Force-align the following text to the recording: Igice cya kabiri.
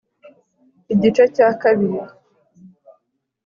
Igice 0.93 1.23
cya 1.35 1.47
kabiri. 1.61 2.01